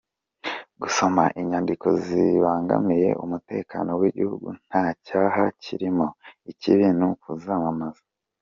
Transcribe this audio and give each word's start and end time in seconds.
Gusoma 0.81 1.23
inyandiko 1.41 1.87
zibangamiye 2.05 3.09
umutekano 3.23 3.91
w’igihugu 4.01 4.47
nta 4.67 4.85
cyaha 5.05 5.43
kirimo, 5.63 6.05
ikibi 6.51 6.85
ni 6.97 7.05
ukuzamamaza 7.09 8.03